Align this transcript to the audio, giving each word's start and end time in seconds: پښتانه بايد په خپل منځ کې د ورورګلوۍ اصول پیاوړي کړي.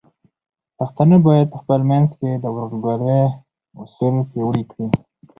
پښتانه 0.77 1.17
بايد 1.25 1.47
په 1.53 1.57
خپل 1.61 1.81
منځ 1.91 2.09
کې 2.19 2.31
د 2.37 2.45
ورورګلوۍ 2.55 3.23
اصول 3.81 4.15
پیاوړي 4.31 4.63
کړي. 4.71 4.87